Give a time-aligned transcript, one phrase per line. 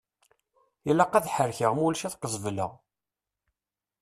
[0.89, 2.71] Ilaq ad ḥerrekeɣ mulac ad qezbeleɣ!